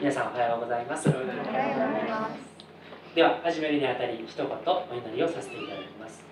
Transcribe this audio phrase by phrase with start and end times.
[0.00, 1.10] 皆さんおはようございます。
[3.14, 6.24] では始めるにあたり一言お祈りをさせていただきます。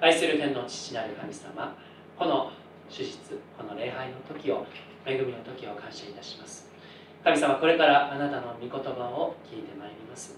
[0.00, 1.76] 愛する天の父なる神様
[2.18, 2.50] この
[2.90, 4.66] 手術この礼拝の時を
[5.06, 6.68] 恵みの時を感謝いたします。
[7.22, 10.34] 神様これからあなたの御言葉を聞いてまいります。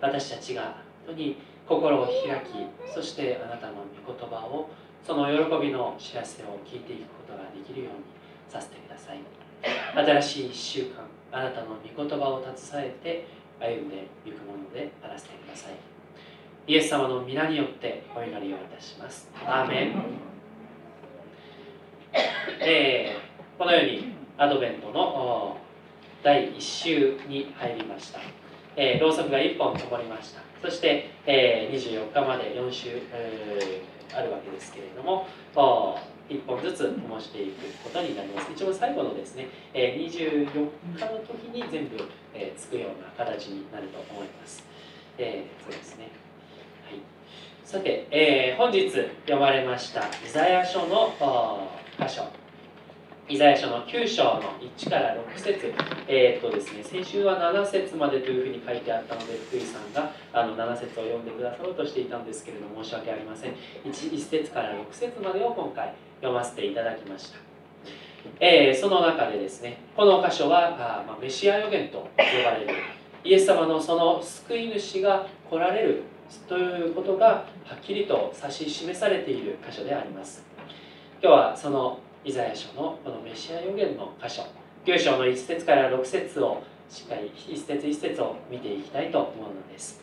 [0.00, 0.62] 私たちが
[1.06, 1.36] 本当に
[1.68, 3.74] 心を開きそしてあなたの
[4.04, 4.68] 御言葉を
[5.06, 8.02] その喜びの知らせを聞いていくことができるように
[8.48, 9.20] させてください
[9.62, 13.26] 新しい1週間あなたの御言葉を携えて
[13.60, 15.74] 歩んでいくものであらせてください。
[16.66, 19.28] イエス様の皆によってお祈りをいたします。
[19.44, 19.94] アーメン、
[22.60, 25.58] えー、このようにアドベントの
[26.22, 28.20] 第1週に入りました、
[28.76, 30.40] えー、ろうそくが1本灯りました。
[30.62, 35.26] そして、えー、24日まで4週、えー、あるわけですけれども
[36.30, 38.52] 1本ずつ灯していくことになります。
[38.52, 41.96] 一番最後のですね、え、24日の時に全部、
[42.32, 44.64] え、つくような形になると思います、
[45.18, 46.08] え、そうですね。
[46.88, 47.00] はい。
[47.64, 51.12] さて、え、本日読まれましたイザヤ書の
[51.98, 52.22] 箇所。
[53.28, 54.42] イザヤ書の9章の
[54.76, 55.72] 1から6節。
[56.08, 63.52] えー、っとですね、先週は7節までというふうに書いてあったので、福井さんがあの7節を読んでくださろうとしていたんですけれども、申し訳ありません。
[63.84, 67.38] 1, 1節から6節までを今回読ませていただきました。
[68.38, 72.06] えー、その中でですね、この箇所はあ、まあ、メシア予言と呼
[72.44, 72.74] ばれる、
[73.24, 76.02] イエス様のその救い主が来られる
[76.48, 77.44] ということがは
[77.76, 80.44] っきりと指し示されている箇所であります。
[81.22, 84.42] 今日はそのイザヤ書のこのメシア予言の箇所
[84.86, 90.00] 9章の1節から6節をしっかり一節一節を見ていきたいと思うのです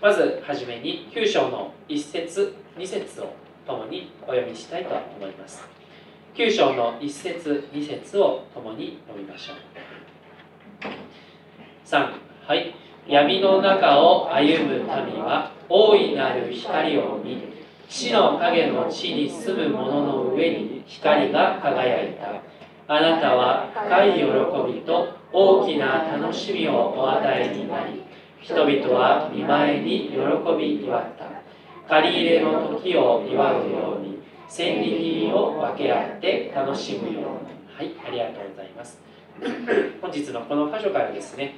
[0.00, 3.32] まずはじめに9章の1節2節を
[3.68, 5.62] 共にお読みしたいと思います。
[6.34, 9.56] 9章の1節2節を共に読みましょう。
[11.84, 12.08] 3
[12.46, 12.74] はい。
[13.06, 14.86] 闇の中を歩む民
[15.22, 17.42] は大いなる光を見
[17.88, 22.42] 死の影の地に住む者の上に光が輝いた。
[22.90, 28.02] あなたは深い喜びと大きな楽しみをお与えになり
[28.40, 30.16] 人々は見舞いに喜
[30.58, 31.37] び祝った。
[31.88, 34.18] 借り入れの時を祝うように
[34.48, 37.58] 千里を分け合って楽しむように。
[37.78, 39.00] はいありがとうございます。
[40.02, 41.54] 本日のこの箇所からですね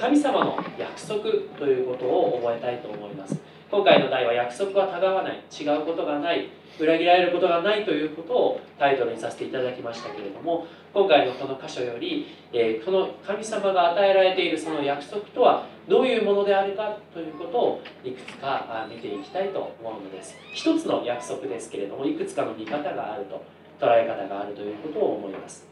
[0.00, 1.22] 神様の約束
[1.58, 3.38] ということを覚えたいと思います。
[3.70, 6.50] 今回の題は約束はたがわない違うことがない
[6.80, 20.36] 裏切られることがないということをタイトルにさせていただきましたけれども今回のこの箇所より、え、この神様が与えられているその約束とはどういうものであるかということをいくつか見ていきたいと思うのです。
[20.52, 23.44] 一つの約束ですけれどもいくつかの見方があると
[23.78, 25.68] 捉え方があるということを思います。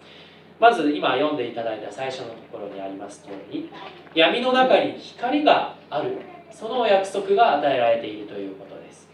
[0.61, 3.71] まず今読んでいただいた最初のところにあります通り
[4.15, 6.38] 闇の中に光がある。
[6.51, 9.09] その約束が与えられているということです。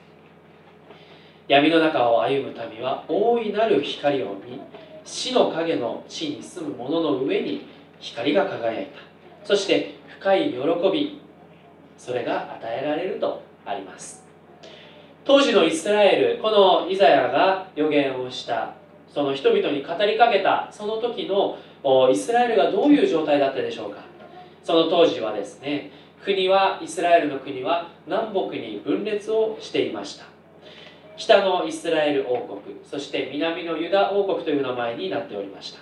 [1.46, 4.60] 闇の中を歩む民は大いなる光を見
[5.04, 7.66] 死の影の地に住む者の上に
[8.00, 8.98] 光が輝いた。
[9.46, 10.58] そして深い喜
[10.90, 11.20] び
[11.98, 14.24] それが与えられるとあります。
[15.24, 18.74] 当時のイスラエルこのイザヤが予言をした
[19.08, 21.58] その人々に語りかけたその時の
[22.10, 24.02] イスラエルがどういう状態だったでしょうか。
[24.62, 25.90] その当時はですね
[26.24, 30.24] 国はイスラエルの国は南北に分裂をしていました。
[31.16, 35.80] 北のイスラエル王国そして南のユダ王国という名前になっておりました。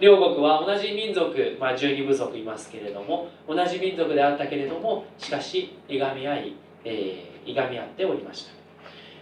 [0.00, 6.54] 両国は同じ民族、まあ、12部族いますけれども同じ民族であったけれどもしかしいがみ合い、
[6.84, 8.52] えー、いがみ合っておりました。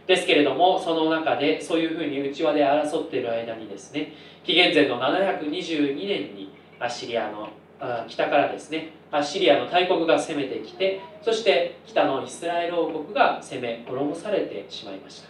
[0.07, 7.51] ですけれどもその中でそういうふうに内輪で争っている間にですね紀元前の722年にアシリアの
[8.07, 15.29] 北からですねアッシリアの大国が攻めてきてそして北のイスラエル王国が攻め滅ぼされてしまいました。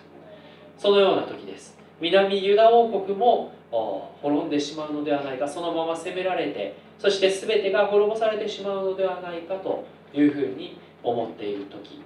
[0.76, 1.76] そのような時です。
[2.00, 12.02] 南ユダ王国も滅んでしまうのではないかそのまま攻められてそして全てが滅ぼされてしまうのではないかというふうに思っている時。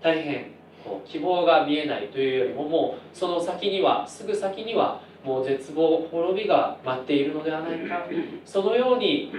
[0.00, 0.52] 大変
[0.84, 8.06] こう希望が見えないというよりももうその先にはすぐ先にはもう絶望滅びが待っているのではないか。
[8.44, 9.32] そのように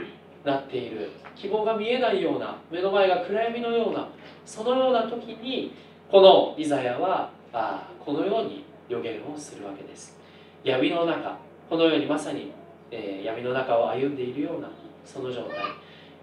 [0.45, 1.09] なっている。
[1.35, 4.07] 希望が見えないような目の前が暗闇のような
[4.45, 5.73] そのような時に
[6.09, 10.17] このイザヤはあこのように予言をするわけです。
[10.63, 11.37] 闇の中
[11.69, 12.51] このようにまさに、
[12.91, 14.69] えー、闇の中を歩んでいるような
[15.03, 15.57] その状態。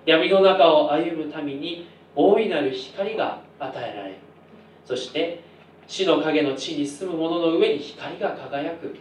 [0.06, 4.16] 闇の中を歩むために大いなる光が与えられる。
[4.84, 5.42] そして
[5.86, 8.96] 死の影の地に住む者の上に光が輝く。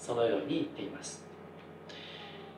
[0.00, 1.22] そのように言っています。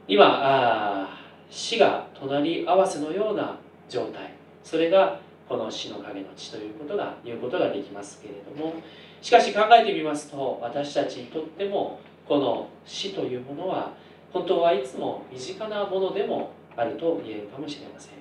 [0.07, 1.09] 今
[1.53, 4.33] 死が隣り合わせのような状態。
[4.65, 8.73] それがこの死の影の地ということが言うことができますけれども。
[9.21, 13.93] しかし考えてみますと私たちにとってもこの死というものは
[14.33, 18.13] 本当はいつも身近なものでもあると言えるかもしれません。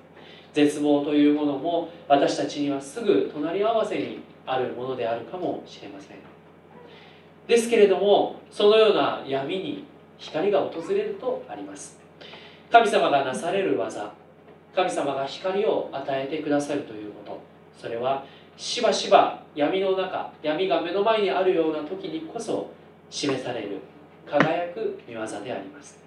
[0.52, 6.18] 絶望というものも私たちにはすぐ隣り合わせにあるものであるかもしれません。
[7.48, 9.84] ですけれどもそのような闇に
[10.18, 12.01] 光が訪れるとあります。
[12.72, 14.10] 神様がなされる技
[14.74, 17.40] 神様が光を与えてくださるということ。
[17.78, 18.24] それは
[18.56, 22.70] しばしば闇の中闇が目の前にあるような時にこそ
[23.10, 23.80] 示される
[24.26, 25.98] 輝く見業であります。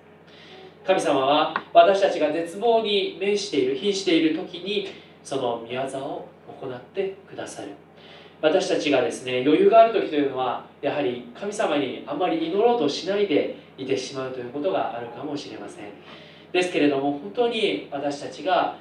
[0.84, 4.88] 神様は私たちが絶望に面している瀕している時に
[5.24, 6.28] その見業を
[6.62, 7.74] 行ってくださる。
[8.42, 15.86] 私たちがですね余裕がある時というのはやはり神様にあまり祈ろうとしないでいてしまうということがあるかもしれません。
[16.56, 18.78] ですけれども本当に私たちが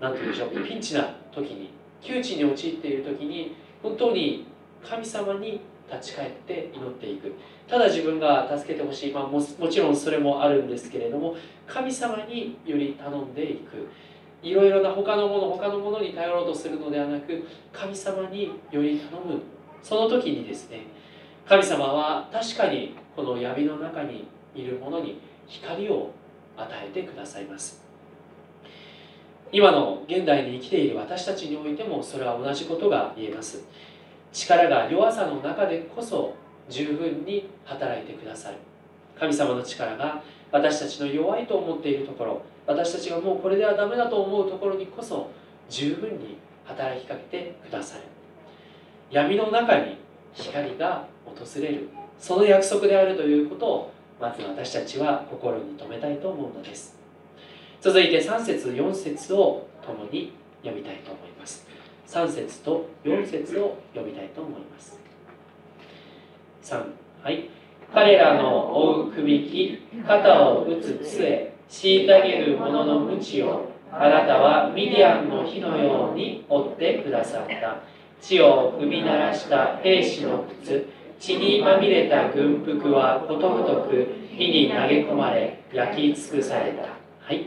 [0.00, 1.70] 何て言うんでしょうピンチな時に
[2.02, 4.48] 窮地に陥っている時に本当に
[4.84, 7.32] 神様に立ち返って祈っていく。
[7.68, 13.88] ただ自分が助けてほしい、まあ、ももちろんそれもあるんですけれども神様により頼んでいく。
[14.42, 19.40] いろいろな他のもの他のものに頼ろうとするのではなく神様により頼む。
[19.82, 20.80] その時にですね
[21.46, 26.10] 神様は確かにこの闇の中にいる者に光を
[26.56, 27.82] 与えてくださいます。
[29.52, 33.64] 今の現代に生きている私たちにおいてもそれは同じことが言えます。
[34.32, 36.34] 力が弱さの中でこそ
[36.68, 38.56] 十分に働いてくださる
[39.18, 45.30] 神様の力が私たちの弱いと思っているところ私たちがもうこれではダメだと思うところにこそ
[45.68, 48.02] 十分に働きかけてくださる
[49.10, 49.98] 闇の中に
[50.32, 51.88] 光が訪れる。
[52.18, 56.96] その約束であるということをまず私たちは心に留めたいと思うのです。
[57.80, 60.32] 続いて3節4節を共に
[60.62, 61.66] 読みたいと思います。
[62.06, 64.98] 3節と4節を読みたいと思います。
[66.62, 66.84] 3
[67.22, 67.50] はい。
[67.92, 77.82] 彼らの追うくびき肩を打つ杖虐げる者の鞭をあなたはミディアンの火のように追ってくださった。
[78.20, 80.88] 地を踏み鳴らした兵士の靴
[81.18, 84.06] 血にまみれた軍服はことごとく
[84.36, 86.82] 火に投げ込まれ焼き尽くされた。
[86.82, 87.46] はい。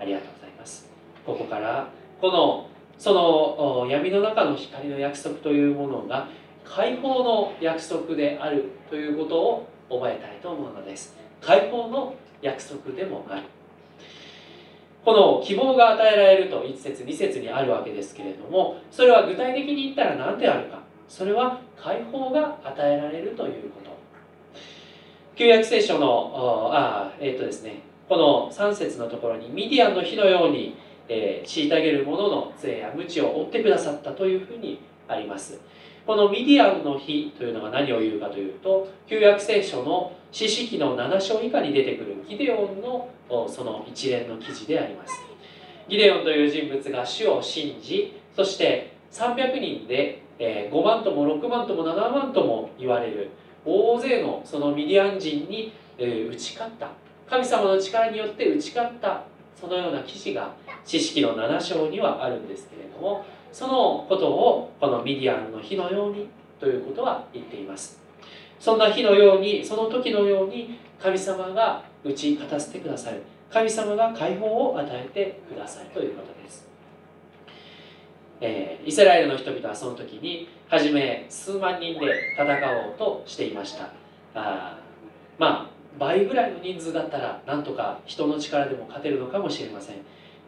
[0.00, 0.90] ありがとうございます。
[1.24, 1.88] ここから
[2.20, 2.68] この
[2.98, 6.28] その闇の中の光の約束というものが
[6.64, 11.16] 解放の約束であるということを覚えたいと思うのです。
[11.40, 13.42] 解放の約束でもある。
[15.04, 20.81] この希望が与えられると1節2節にあるわけですけれどもそれは具体的に言ったら何であるか。
[21.12, 23.90] それは解放が与えられるということ。
[25.36, 30.74] 旧約聖書のあえっ、ー、とですねこの3節のところにミディアンの火のように、
[31.10, 35.60] えー、虐げる者の杖や鞭を追ってくださったというふうにあります。
[36.06, 43.10] このミディアンの火というのが何を言うかというと旧約聖書の四式の7章以下に出てくるギデオンの
[43.46, 45.20] その一連の記事であります。
[45.90, 53.30] ギデオンという人物が主を信じそして300人でえ5万とも6万とも7万とも言われる
[53.64, 56.90] 大勢のそのミディアン人に、え打ち勝った
[57.28, 59.22] 神様の力によって打ち勝った
[59.58, 60.52] そのような記事が
[60.84, 68.00] 知識の7章にはあるんですけれどもそのことをこのミディアンの火のようにということは言っています
[68.58, 76.71] そんな火のようにその時のように神様が打ち勝たせてくださる神様が解放を与えてくださるということです
[78.44, 82.44] えー、イスラエルの人々はその時に初め数万人で戦
[82.88, 83.88] おうとしていました。
[84.34, 84.76] あ
[85.38, 89.96] まあ倍ぐらいの人数だったらなんとか人の力でも勝てるのかもしれません。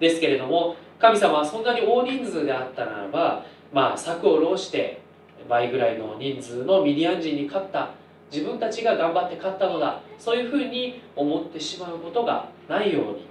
[0.00, 5.00] ですけれども神様はそんなに大人数であったならばまあ策を浪して
[5.48, 7.90] 倍ぐらいの人数のミディアン人に勝った。
[8.32, 10.00] 自分たちが頑張って勝ったのだ。
[10.18, 13.26] そういうふうに思ってしまうことがないように、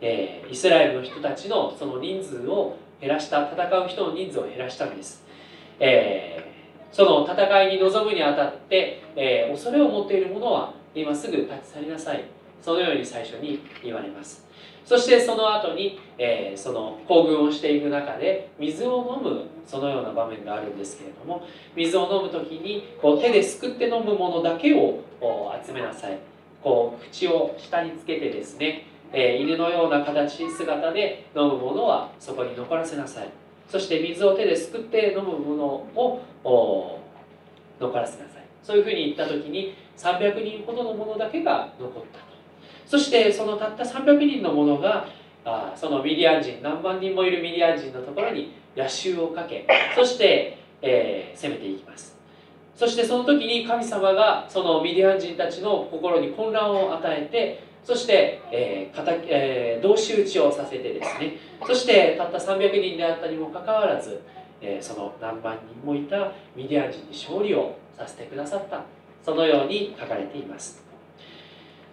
[0.00, 5.24] えー、イスラエルの人たちのその人数を減らした戦う人の人数を減らしたんです、
[5.78, 12.24] えー、その戦いに臨むにあたって、えー、恐れを持っている者は今すぐ立ち去りなさい。
[12.62, 14.46] そのように最初に言われます。
[14.84, 25.00] そしてその後に、えー、その行軍をしていく中で水を飲むそのような場面があるんですけれども水を飲む時にこう手ですくって飲むものだけを
[25.64, 26.18] 集めなさい。
[26.62, 33.28] こう口を下につけてですねえー、犬のような形姿で飲むものはそこに残らせなさい。
[33.68, 35.64] そして水を手ですくって飲むもの
[36.44, 37.00] を
[37.80, 38.44] 残らせなさい。
[38.62, 42.24] そういうふうに言った時に300人ほどのものだけが残ったと。
[42.86, 45.06] そしてそのたった300人の者が
[45.44, 52.18] あそのミディアン人何万人もいるミディアン人のところに野襲をかけそして、えー、攻めていきます。
[52.74, 61.36] そしてその時に神様がそのミディアン人たちの心に混乱を与えてそして、えーえー、同士討ちをさせてですね。
[61.66, 64.20] そしてたった300人であったにもかかわらず、
[64.60, 68.84] えー、その何万人もいたミディアン人に勝利をさせてくださった。
[69.24, 70.82] そのように書かれています。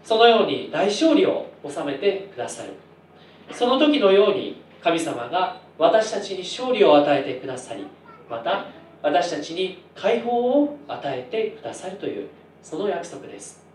[0.04, 2.74] そのように大勝利を収めてくださる。
[3.52, 7.86] その時のように神様が私たちに勝利を与えてくださり
[8.30, 8.66] また
[9.02, 12.30] 私たちに解放を与えてくださるという
[12.62, 13.67] その約束です。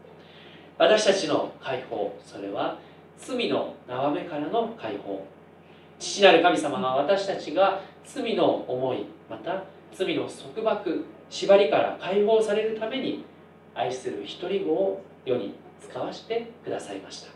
[0.83, 2.77] 私たちの解放それは
[3.17, 5.25] 罪の縄目からの解放。
[6.01, 9.63] 父なる神様が私たちが罪の思いまた
[9.95, 13.25] 罪の束縛縛りから解放されるために
[13.77, 17.29] 愛する一人子を世に使わせてくださいました。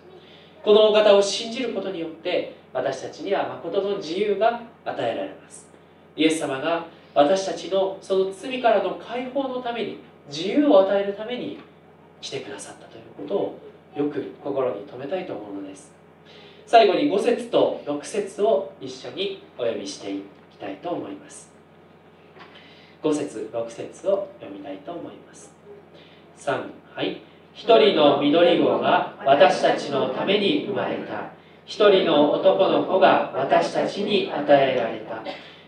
[0.65, 5.69] このお方を信じることによって私たちには誠の自由が与えられます。
[6.17, 11.61] イエス様が私たちのその罪からの解放のために自由を与えるために
[12.21, 13.59] 来てくださったということを
[13.97, 15.93] よく心に留めたいと思うのです。
[16.67, 21.51] 最後に5節と6節を一緒にお読みしていきたいと思います。
[23.03, 25.53] 5節6節を読みたいと思います。
[26.39, 27.23] 3はい。
[27.55, 31.31] 一人の緑子が私たちのために生まれた。
[31.65, 35.23] 一人の男の子が私たちに与えられた。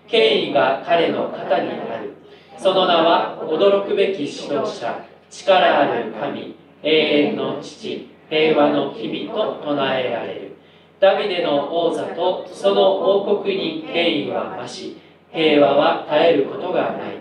[0.07, 2.15] 権威が彼の肩にある。
[2.59, 5.08] その名は驚くべき指導者。
[5.31, 10.57] 力ある神永遠の父平和の君と唱えられる。
[11.01, 14.97] ダビデの王座とその王国に権威は増し
[15.33, 17.19] 平和は絶えることがない。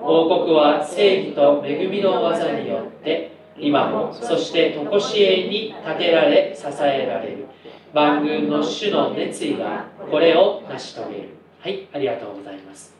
[0.00, 7.46] 王国は正義と恵みの技によって今もそして常しえに立てられ支えられる。
[7.92, 11.28] 万軍の主の熱意がこれを成し遂げる。
[11.60, 12.94] はいありがとうございます。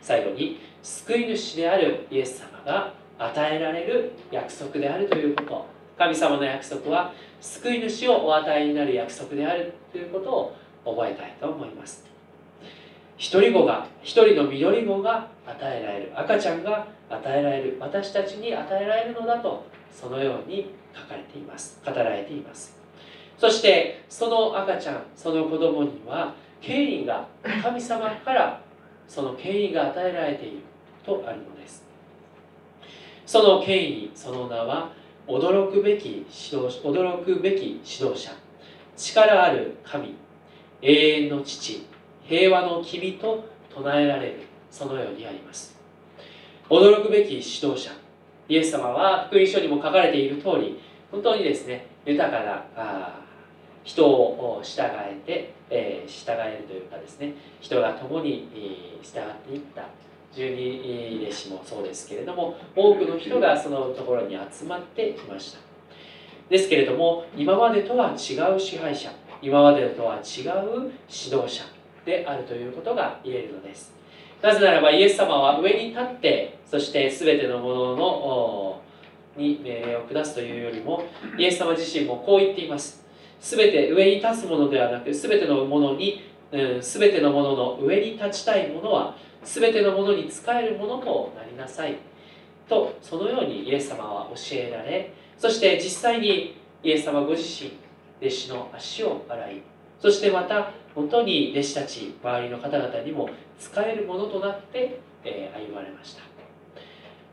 [0.00, 5.78] 最後に救い主であるイエス様が与えられる約束であるということ。
[5.98, 12.06] 神様の約束は救い主をお与えになる約束であるということを覚えたいと思います。
[13.16, 21.80] 一人子が一人の緑子が与えられる赤ちゃんが与えられる私たちに与えられるのだとそのように書かれています。
[21.84, 22.78] 語られています。
[23.36, 27.26] そしてその赤ちゃんその子供には権威が
[27.62, 28.60] 神様から
[29.08, 30.58] その権威が与えられている
[31.04, 31.87] とあるのです。
[33.28, 34.90] その権威その名は
[35.26, 38.32] 驚くべき指導驚くべき指導者。
[38.96, 40.14] 力ある神
[40.80, 41.86] 永遠の父
[42.24, 45.78] 平和の君と唱えられるそのようにあります。
[46.70, 47.90] 驚くべき指導者。
[48.48, 50.80] イエス様は福音書にも書かれている通り
[51.10, 53.14] 本当にですね豊かな
[53.84, 58.48] 人を従えて、えー、従えるというかですね人が共に、
[59.02, 60.07] 従っていった。
[60.34, 65.58] 十二弟子もそうですけれども多くの人がそのところに集まってきました。
[66.48, 69.10] ですけれども今までとは違う支配者
[69.42, 70.22] 今までとは違う
[71.08, 71.64] 指導者
[72.04, 73.94] であるということが言えるのです。
[74.40, 78.80] なぜならばイエス様は上に立ってそして全てのものの
[79.36, 81.04] に命令を下すというよりも
[81.36, 83.04] イエス様自身もこう言っています。
[83.40, 89.16] 全て上に立つものではなく全てのものに、うん、全てのものの上に立ちたいものは
[89.48, 91.96] 全てのものに仕えるものとなりなさい
[92.68, 97.72] とそのようにイエス様は教えられそして実際にイエス様ご自身
[98.20, 99.62] 弟子の足を洗い
[100.00, 106.22] そしてまた本当に弟子たち周りの方々にも使えるものとなって、え歩まれました。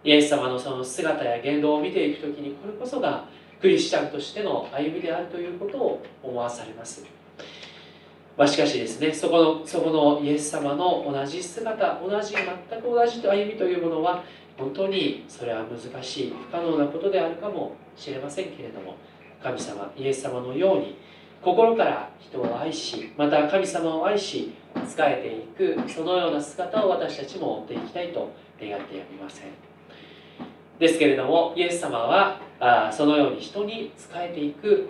[0.03, 3.25] イエス様のその姿や言動を見ていく時にこれこそが
[3.59, 7.03] クリスチャンとしての歩みであるということを思わされます。
[8.37, 14.23] まあ、しかしですねそこのそこのイエス様の同じ姿同じ全く同じ歩みというものは
[14.57, 18.95] 本当にそれは難しい不可能なことであるかもしれませんけれども
[19.41, 20.97] 神様イエス様のように
[21.41, 24.53] 心から人を愛しまた神様を愛し
[24.85, 29.47] 仕えていくそのような姿を私たちも追っていきたいと願ってやみません。
[30.79, 34.89] ですけれどもイエス様はあそのように人に仕えていく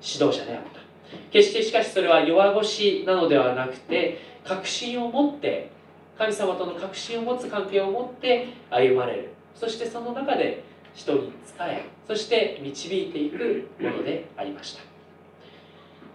[0.00, 0.85] 指導者であった。
[1.32, 5.70] 決してしかしそれは弱腰なのではなくて確信を持って
[6.18, 9.30] 神様との確信を持つ関係を持って歩まれる。
[9.54, 14.82] そしてその中で人に仕えそして導いていくものでありました。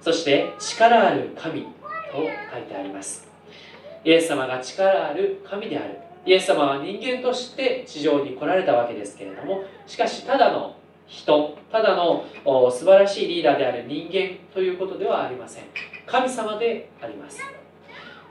[0.01, 1.67] そして力ある神と
[2.17, 3.27] 書いてあります。
[4.03, 5.97] イエス様が力ある神である。
[6.25, 10.75] イエス様は人間として地上に来られたわけですけれどもしかしただの
[11.11, 12.25] 人ただの
[12.71, 15.65] 素晴らしいリーダーである人間ということではありません。
[16.05, 17.41] 神様であります。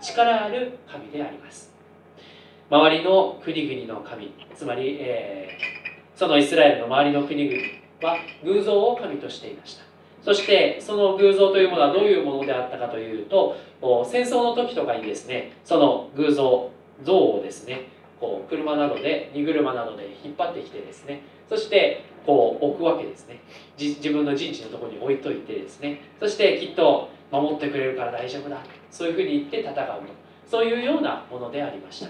[0.01, 1.75] 力ある神であります。
[2.71, 7.63] 周りの国々の神つまり、えー、そのイスラエルの周りの国々
[8.03, 9.85] は偶像を神としていました。
[10.23, 13.57] そしてその偶像というものはどういうものであったかというと
[14.07, 16.71] 戦争の時とかにですねその偶像
[17.05, 23.41] 像をですねこう車などで荷車などで引っ張ってきてですねそしてこう置くわけですね。
[23.79, 26.01] 自分の陣地のところに置いといてですね。
[26.19, 28.59] そしてきっと守ってくれるから大丈夫だ。
[28.91, 29.85] そういうふうに言って戦うと。
[30.47, 32.09] そういうようなものでありました。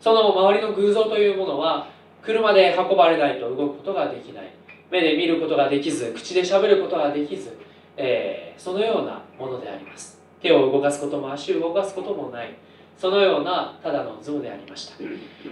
[0.00, 1.88] その周りの偶像というものは
[2.22, 4.50] 車で運ばれないと動くことができない。
[4.90, 7.56] 目で見ることができず口でしゃべることができず、
[7.96, 10.20] えー、そのようなものであります。
[10.42, 12.56] 手を動かすことも足を動かすこともない。
[12.98, 14.94] そのようなただの像でありました。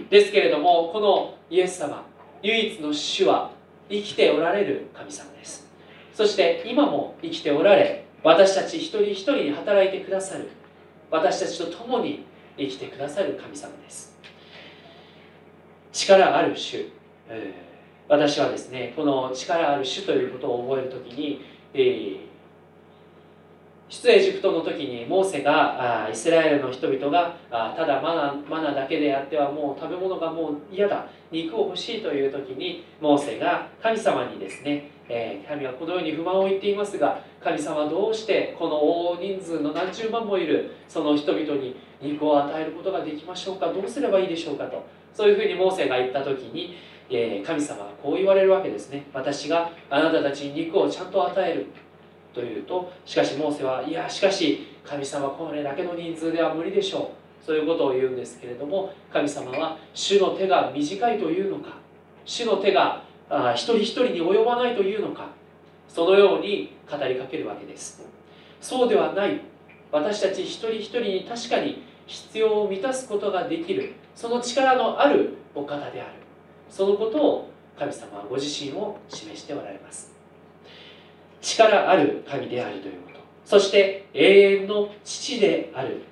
[0.09, 2.05] ですけれどもこのイエス様
[2.41, 3.51] 唯一の主は
[3.89, 5.67] 生きておられる神様です。
[6.13, 10.49] そして今も生きておられ私たち一人一人に働いてくださる
[11.09, 12.25] 私たちと共に
[12.57, 14.17] 生きてくださる神様です。
[15.91, 16.89] 力ある主、
[17.29, 21.41] えー、私はですねこの力ある主ということを覚える時に、
[21.73, 22.28] えー
[23.89, 31.07] 出エジプトの時にモーセがイスラエルの人々がただマナマナだけであってはもう食べ物がもう嫌だ。
[31.31, 43.73] 肉を欲しいという時にモーセが神様にですね、え、神はこのように不満を言っていますが神様どうしてこの大人数の何十万もいるその人々に肉を与えることができましょうか？
[43.73, 44.85] どうすればいいでしょうかと。
[45.13, 46.75] そういうふうにモーセが言った時に、
[47.43, 49.07] 神様はこう言われるわけですね。
[49.13, 51.65] 私があなたたちに肉をちゃんと与える。
[52.33, 57.45] というとしかしモーセはいやしかし神様これだけの人数では無理でしょう。
[57.45, 61.77] そういうことを言うんですけれども神様は主の手が短いというのか
[62.25, 65.29] 主の手があ一人一人に及ばないというのか
[65.87, 68.05] そのように語りかけるわけです。
[68.61, 69.41] そうではない。
[69.91, 76.11] 私たち一人一人に確かに必要を満たすことができるその力のあるお方である。
[76.69, 80.18] そのことを神様はご自身を示しておられます。
[81.41, 83.19] 力ある神であるということ。
[83.45, 86.03] そして永遠の父である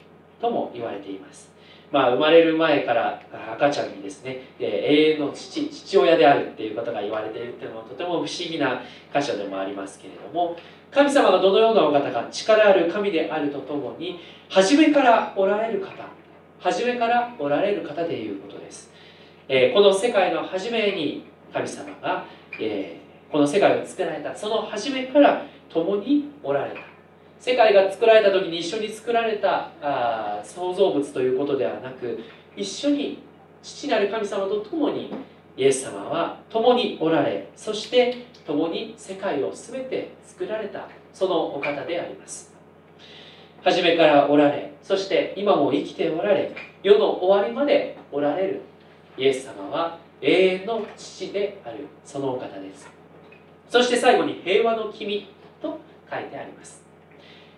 [0.41, 1.47] とも言われています。
[1.91, 3.21] まあ、生まれる前から
[3.53, 8.81] 赤ちゃんにですね永遠の父父親であるっていうことが言われているっていうのもとても不思議な
[9.13, 10.57] 箇所でもありますけれども
[10.91, 15.91] 神様がどのようなお方か力ある神であるとともに初めからおられる方
[16.59, 18.91] 初めからおられる方でいうことです、
[19.47, 22.25] えー、この世界の初めに神様が、
[22.59, 24.35] えーこの世界を作られた。
[24.35, 26.77] その初めから共におられた。
[27.39, 32.19] 世界が作られた時に一緒に作られたあ創造物ということではなく
[32.55, 33.21] 一緒に
[33.61, 35.13] 父なる神様と共に
[35.55, 42.53] イエス様は共におられそして共に世界を全て作られたそのお方であります。
[43.63, 48.61] 初めからおられそして今も生きておられ世の終わりまでおられる
[49.17, 52.89] イエス様は永遠の父であるそのお方です。
[53.69, 55.27] そして最後に平和の君
[55.61, 56.83] と書いてあります。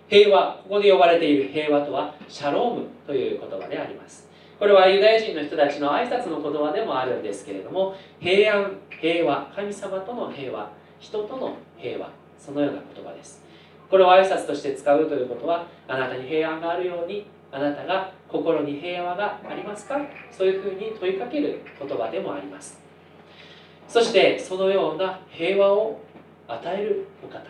[0.08, 4.28] 平和ここで呼ばれている平和とはシャロームという言葉であります。
[4.58, 10.69] これはユダヤ人の人たちの挨拶の言葉でもあるんですけれども平安平和神様との平和
[11.00, 13.43] 人との平和そのような言葉です。
[13.89, 20.00] これを挨拶として使うということはあなたに平安があるようにあなたが心に平和がありますか？
[20.32, 22.80] そういうふうに問いかける言葉でもあります。
[23.89, 25.99] そしてそのような平和を
[26.47, 27.41] 与えるお方。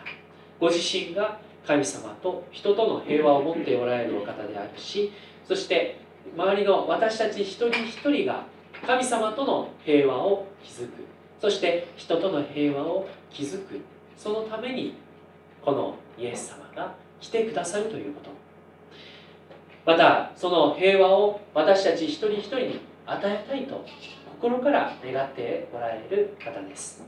[0.58, 5.12] ご自身が神様と人との平和を持っておられるお方であるし
[5.46, 6.00] そして
[6.36, 8.44] 周りの私たち一人一人が
[8.86, 11.04] 神様との平和を築く。
[11.38, 13.80] そして人との平和を築く。
[14.16, 14.94] そのために
[15.62, 18.30] このイエス様が来てくださるということ。
[19.84, 23.84] またその平和を私たち一人一人に与えたいと
[24.40, 27.04] 心から願っておられる方です。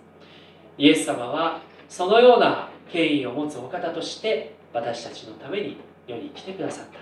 [0.77, 6.99] イエス様はそのような権威を持つお方として私たちのために世に来てくださった。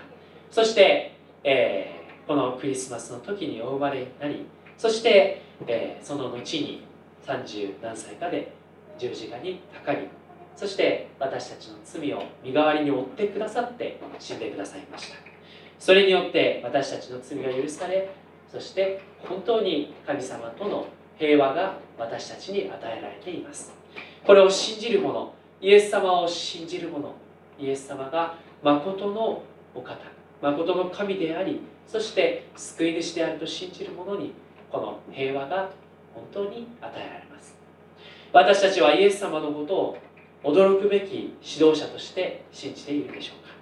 [0.49, 4.45] そして、えー、このクリスマスの時にお生まれになり
[4.77, 6.87] そして、えー、その後に
[7.25, 8.53] 30何歳かで
[8.97, 10.07] 十字架にかかり
[10.55, 15.17] そして私たちの罪を身代わりに負ってくださって死んでくださいました。
[15.77, 18.07] それによって私たちの罪が許され
[18.51, 20.85] そして本当に神様との
[21.17, 23.73] 平和が私たちに与えられています。
[24.25, 27.13] これを信じる者イエス様を信じる者
[27.59, 29.41] イエス様が誠の
[29.73, 29.97] お方
[30.41, 34.33] 誠の神でありそして救い主であると信じる者に
[34.71, 35.69] この平和が
[36.13, 37.55] 本当に与えられます。
[38.33, 39.97] 私たちはイエス様のことを
[40.43, 43.53] 驚くべき指導者として信じているでしょうか？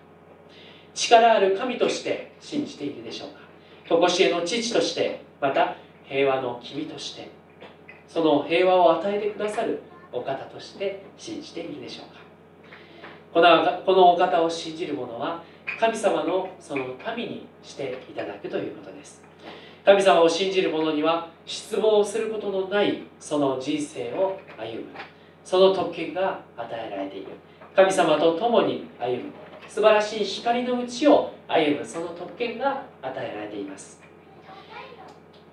[0.94, 3.39] 力ある神として信じているでしょうか？
[3.90, 7.30] 常しえの父としてまた平和の君として
[8.08, 12.20] その平和を与えてくださるお方として信じているでしょうか。
[13.34, 15.44] このこのお方を信じる者は
[15.80, 19.24] 神様のその民にしていただくということです。
[19.86, 24.86] 神様を信じる者には失望することのないその人生を歩む。
[25.44, 27.28] その特権が与えられている。
[27.76, 29.32] 神様と共に歩む。
[29.68, 34.00] 素晴らしい光のうちを歩むその特権が与えられています。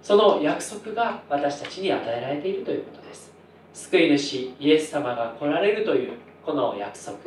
[0.03, 3.33] その約束が私たちに与えられているということです。
[3.75, 6.13] 救い主イエス様が来られるという
[6.45, 7.19] この約束。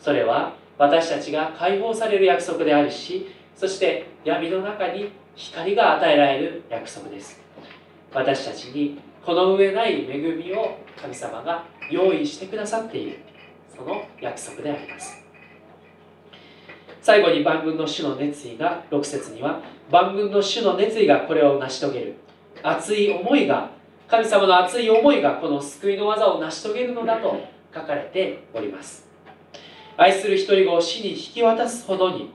[0.00, 7.40] それは私たちが解放される約束であるしそして闇の中に光が与えられる約束です。
[8.12, 13.18] 私たちにこの上ない恵みを神様が用意してくださっている
[13.76, 15.27] その約束であります。
[17.08, 22.16] 最後に万軍の主の熱意が6節には万軍の主の熱意がこれを成し遂げる。
[22.62, 23.70] 熱い思いが
[24.06, 27.40] 神様の熱い思いがこの救いの技を成し遂げるのだと
[27.74, 29.08] 書かれております。
[29.96, 32.30] 愛する一人子を死に引き渡すほどに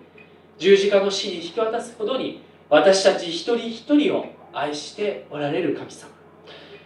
[0.57, 6.09] 十字架の死に引き渡すほどに私たち一人一人を愛しておられる神様。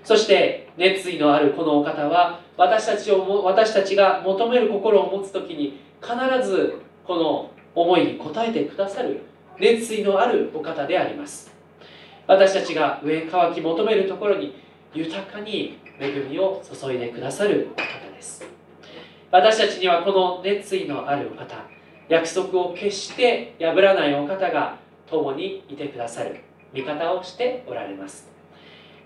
[0.03, 9.21] そして熱意のあるこのお方は私たちを私たちが求める心を持つ時に必ずこの思いに応えてくださる
[9.59, 11.53] 熱意のあるお方であります。
[12.25, 14.55] 私たちが上乾き求めるところに
[14.93, 18.43] 豊かに恵みを注いでくださるお方です。
[19.31, 21.55] 私たちにはこの熱意のあるお方
[22.09, 26.37] 約束を決して破らないお方が共にいてくださる
[26.73, 28.27] 味方をしておられます。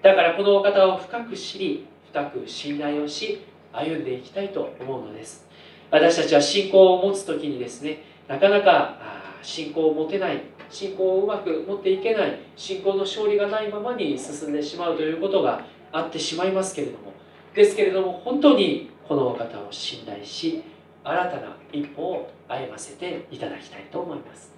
[0.02, 3.42] だからこのお方を深く知り深く信頼をし
[3.74, 5.46] 歩んでいきたいと思うのです。
[5.90, 8.98] 私たちは信仰を持つ時にですねなかなか
[9.42, 17.12] 信仰を持てない信仰をうまく持っていけない信仰の勝利がないままに進んでしまうということがあってしまいますけれども。
[17.54, 20.64] ですけれども本当にこのお方を信頼し
[21.04, 24.54] 新たな一歩を歩ませていただきたいと思います。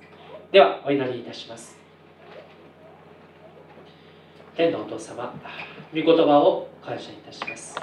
[0.52, 1.76] ではお祈りいたします。
[4.56, 5.34] 天のお父様
[5.92, 7.76] 御言葉を感謝いたします。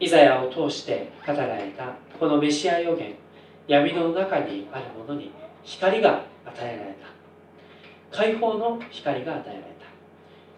[0.00, 3.23] イザヤを通して語られたこのメシア予言。
[3.66, 8.16] 闇の中にあるものに光が与えられた。
[8.16, 9.86] 解放の光が与えられた。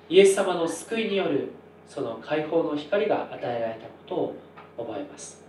[0.08, 1.52] イエス様の救いによる
[1.86, 4.36] その解放の光が与えられたことを
[4.86, 5.44] 覚えます。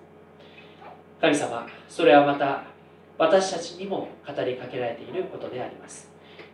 [1.19, 2.63] 神様それはまた
[3.17, 6.11] 私たちにも語りかけられていることであります。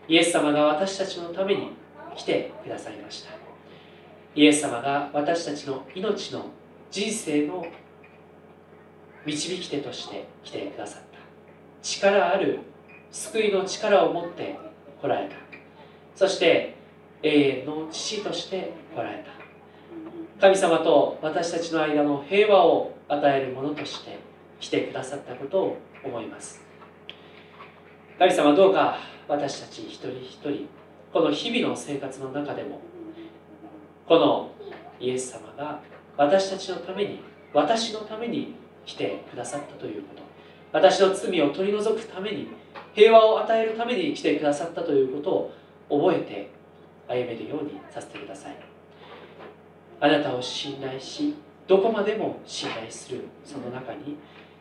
[0.07, 1.71] イエス様が私たちのために
[2.15, 3.31] 来てくださいました。
[4.35, 6.45] イエス様が私たちの命の
[6.89, 7.65] 人生の
[9.25, 11.19] 導き手として来てくださった。
[11.81, 12.59] 力ある
[13.11, 14.55] 救いの力を持って
[15.01, 15.35] 来られた。
[16.15, 16.75] そして
[17.21, 19.31] 永遠の父として来られた。
[20.41, 24.19] 神様と私たちの間の平和を与えるものとして
[24.59, 26.61] 来てくださったことを思います。
[28.19, 30.67] 神様どうか私たち一人一人
[31.11, 32.81] この日々の生活の中でも
[34.07, 34.51] この
[34.99, 35.79] イエス様が
[36.17, 37.19] 私たちのために
[37.53, 40.23] 私のために来てくださったということ。
[40.71, 42.47] 私の罪を取り除くために
[42.93, 45.29] 平和を与えるために来てくださったということ
[45.89, 46.49] を覚えて
[47.07, 48.55] 歩めるようにさせてください。
[49.99, 51.35] あなたを信頼し
[51.67, 54.17] どこまでも信頼するその中に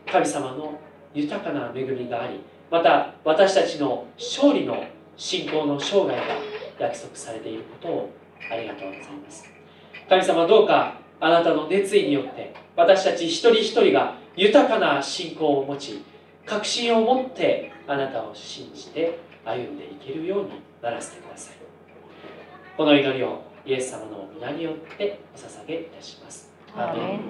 [0.06, 0.78] 神様の
[1.14, 4.84] 豊かな恵みがありまた私たちの勝利の
[5.16, 6.22] 信仰の生涯が
[6.78, 8.10] 約束されていることを
[8.50, 9.50] ありがとうございます。
[10.08, 16.02] 神様どうかあなたの熱意によって私たち一人一人が豊かな信仰を持ち
[16.44, 20.50] 確信を持ってあなたを信じて歩んでいけるように
[20.82, 21.56] ならせてください。
[22.76, 26.50] この祈りをイエス様の皆によってお捧げいたします。
[26.76, 27.20] アメン。